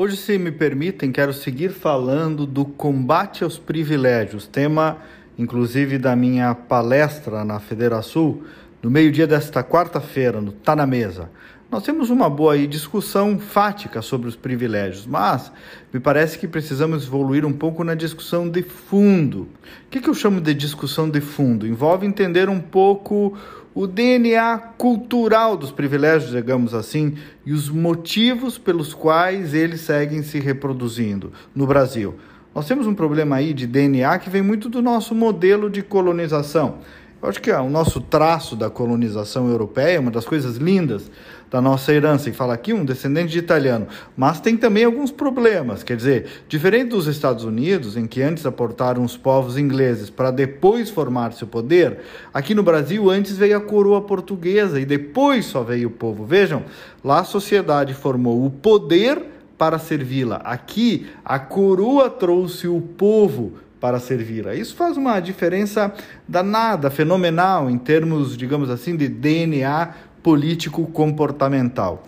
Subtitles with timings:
[0.00, 4.98] Hoje, se me permitem, quero seguir falando do combate aos privilégios, tema
[5.36, 8.38] inclusive da minha palestra na Federação,
[8.80, 11.28] no meio-dia desta quarta-feira, no Tá na Mesa.
[11.68, 15.50] Nós temos uma boa discussão fática sobre os privilégios, mas
[15.92, 19.48] me parece que precisamos evoluir um pouco na discussão de fundo.
[19.86, 21.66] O que, que eu chamo de discussão de fundo?
[21.66, 23.36] Envolve entender um pouco
[23.78, 27.14] o DNA cultural dos privilégios, digamos assim,
[27.46, 32.16] e os motivos pelos quais eles seguem se reproduzindo no Brasil.
[32.52, 36.78] Nós temos um problema aí de DNA que vem muito do nosso modelo de colonização.
[37.20, 41.10] Acho que é o nosso traço da colonização europeia, uma das coisas lindas
[41.50, 45.82] da nossa herança, e fala aqui um descendente de italiano, mas tem também alguns problemas,
[45.82, 50.90] quer dizer, diferente dos Estados Unidos, em que antes aportaram os povos ingleses para depois
[50.90, 51.98] formar seu poder,
[52.32, 56.24] aqui no Brasil antes veio a coroa portuguesa e depois só veio o povo.
[56.24, 56.62] Vejam,
[57.02, 59.20] lá a sociedade formou o poder
[59.56, 60.36] para servi-la.
[60.36, 64.54] Aqui a coroa trouxe o povo para servi-la.
[64.54, 65.92] Isso faz uma diferença
[66.26, 72.04] danada, fenomenal em termos, digamos assim, de DNA político-comportamental.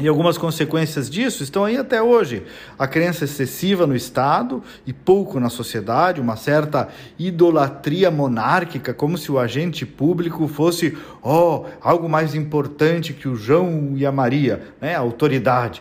[0.00, 2.42] E algumas consequências disso estão aí até hoje.
[2.76, 9.30] A crença excessiva no Estado e pouco na sociedade, uma certa idolatria monárquica, como se
[9.30, 14.96] o agente público fosse oh, algo mais importante que o João e a Maria, né?
[14.96, 15.80] a autoridade.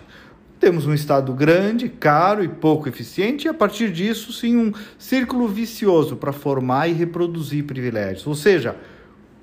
[0.64, 5.46] Temos um Estado grande, caro e pouco eficiente, e a partir disso, sim, um círculo
[5.46, 8.26] vicioso para formar e reproduzir privilégios.
[8.26, 8.78] Ou seja,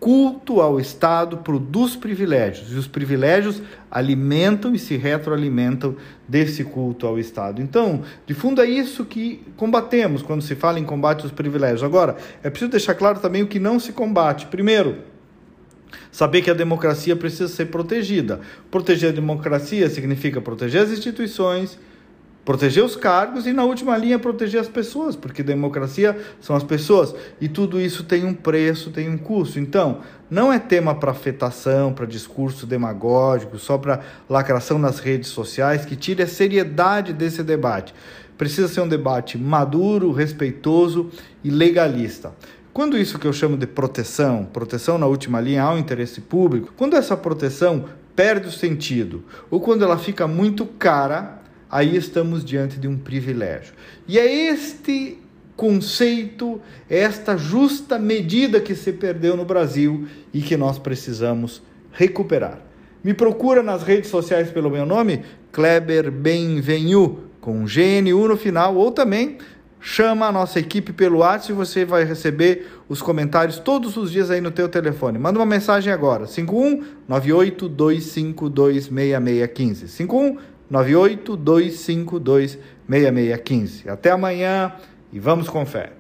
[0.01, 3.61] culto ao Estado produz privilégios, e os privilégios
[3.91, 5.95] alimentam e se retroalimentam
[6.27, 7.61] desse culto ao Estado.
[7.61, 11.83] Então, de fundo, é isso que combatemos quando se fala em combate aos privilégios.
[11.83, 14.47] Agora, é preciso deixar claro também o que não se combate.
[14.47, 14.97] Primeiro,
[16.11, 18.41] Saber que a democracia precisa ser protegida.
[18.71, 21.79] Proteger a democracia significa proteger as instituições,
[22.45, 27.15] proteger os cargos e, na última linha, proteger as pessoas, porque democracia são as pessoas.
[27.41, 29.59] E tudo isso tem um preço, tem um custo.
[29.59, 30.01] Então,
[30.31, 35.97] não é tema para afetação, para discurso demagógico, só para lacração nas redes sociais, que
[35.97, 37.95] tire a seriedade desse debate.
[38.37, 41.11] Precisa ser um debate maduro, respeitoso
[41.45, 42.33] e legalista.
[42.73, 46.97] Quando isso que eu chamo de proteção, proteção na última linha ao interesse público, quando
[46.97, 52.87] essa proteção perde o sentido ou quando ela fica muito cara, aí estamos diante de
[52.87, 53.75] um privilégio.
[54.07, 55.19] E é este
[55.57, 62.61] conceito, esta justa medida que se perdeu no Brasil e que nós precisamos recuperar.
[63.03, 68.91] Me procura nas redes sociais pelo meu nome, Kleber Benvenu, com GNU no final, ou
[68.91, 69.39] também
[69.81, 74.31] chama a nossa equipe pelo WhatsApp e você vai receber os comentários todos os dias
[74.31, 75.19] aí no teu telefone.
[75.19, 79.89] Manda uma mensagem agora, 51 98 252 6615.
[79.89, 80.39] 51
[80.71, 82.59] 98 252
[82.89, 83.89] 6615.
[83.89, 84.73] Até amanhã
[85.13, 85.93] e vamos com fé.